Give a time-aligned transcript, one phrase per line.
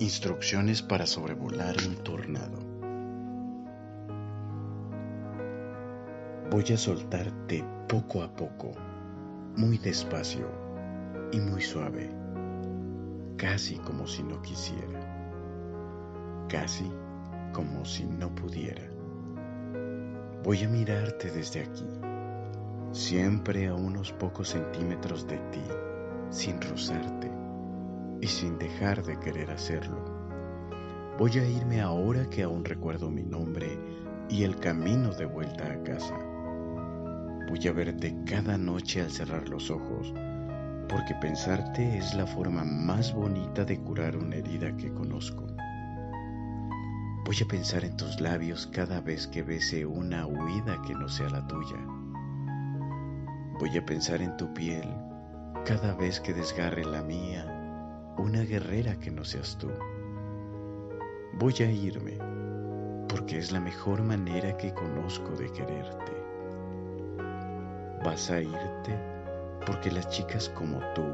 [0.00, 2.58] Instrucciones para sobrevolar un tornado.
[6.50, 8.72] Voy a soltarte poco a poco,
[9.56, 10.48] muy despacio
[11.30, 12.10] y muy suave,
[13.36, 14.98] casi como si no quisiera,
[16.48, 16.90] casi
[17.52, 18.82] como si no pudiera.
[20.42, 21.86] Voy a mirarte desde aquí,
[22.90, 25.62] siempre a unos pocos centímetros de ti,
[26.30, 27.30] sin rozarte
[28.24, 30.02] y sin dejar de querer hacerlo.
[31.18, 33.78] Voy a irme ahora que aún recuerdo mi nombre
[34.30, 36.16] y el camino de vuelta a casa.
[37.50, 40.14] Voy a verte cada noche al cerrar los ojos,
[40.88, 45.46] porque pensarte es la forma más bonita de curar una herida que conozco.
[47.26, 51.28] Voy a pensar en tus labios cada vez que bese una huida que no sea
[51.28, 51.76] la tuya.
[53.60, 54.88] Voy a pensar en tu piel
[55.66, 57.53] cada vez que desgarre la mía
[58.16, 59.70] una guerrera que no seas tú.
[61.38, 62.16] Voy a irme
[63.08, 66.12] porque es la mejor manera que conozco de quererte.
[68.04, 68.98] Vas a irte
[69.66, 71.04] porque las chicas como tú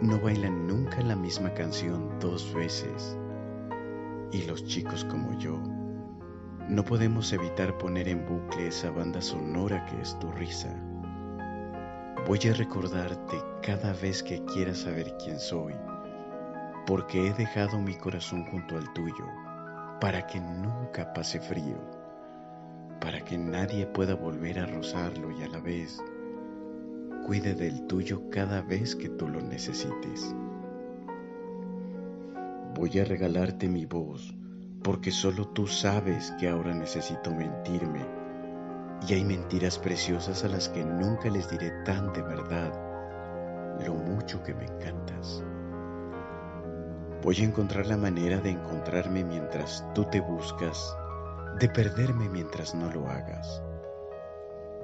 [0.00, 3.18] no bailan nunca la misma canción dos veces.
[4.32, 5.60] Y los chicos como yo
[6.68, 10.74] no podemos evitar poner en bucle esa banda sonora que es tu risa.
[12.26, 15.74] Voy a recordarte cada vez que quieras saber quién soy
[16.86, 19.26] porque he dejado mi corazón junto al tuyo,
[20.00, 21.78] para que nunca pase frío,
[23.00, 26.02] para que nadie pueda volver a rozarlo y a la vez
[27.26, 30.34] cuide del tuyo cada vez que tú lo necesites.
[32.74, 34.34] Voy a regalarte mi voz,
[34.82, 38.04] porque solo tú sabes que ahora necesito mentirme,
[39.08, 42.72] y hay mentiras preciosas a las que nunca les diré tan de verdad
[43.86, 45.42] lo mucho que me encantas.
[47.24, 50.94] Voy a encontrar la manera de encontrarme mientras tú te buscas,
[51.58, 53.62] de perderme mientras no lo hagas.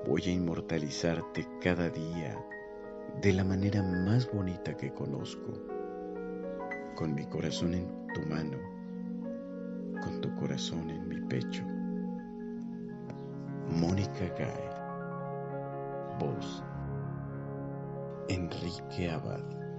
[0.07, 2.43] Voy a inmortalizarte cada día
[3.21, 5.53] de la manera más bonita que conozco,
[6.97, 8.57] con mi corazón en tu mano,
[10.03, 11.63] con tu corazón en mi pecho.
[13.69, 14.71] Mónica Gay.
[16.19, 16.65] Voz.
[18.29, 19.70] Enrique Abad.